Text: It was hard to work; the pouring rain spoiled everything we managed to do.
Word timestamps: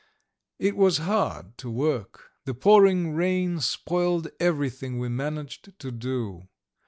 It 0.57 0.75
was 0.75 0.97
hard 0.97 1.59
to 1.59 1.69
work; 1.69 2.31
the 2.45 2.55
pouring 2.55 3.13
rain 3.13 3.59
spoiled 3.59 4.29
everything 4.39 4.97
we 4.97 5.09
managed 5.09 5.77
to 5.77 5.91
do. 5.91 6.47